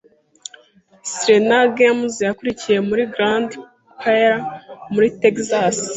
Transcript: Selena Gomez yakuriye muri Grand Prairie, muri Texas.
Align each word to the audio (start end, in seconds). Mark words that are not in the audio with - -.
Selena 1.15 1.59
Gomez 1.77 2.15
yakuriye 2.27 2.77
muri 2.89 3.03
Grand 3.13 3.49
Prairie, 3.99 4.45
muri 4.93 5.07
Texas. 5.21 5.75